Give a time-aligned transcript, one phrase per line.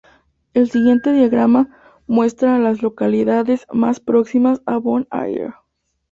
[0.55, 1.69] El siguiente diagrama
[2.07, 5.53] muestra a las localidades más próximas a Bon Air.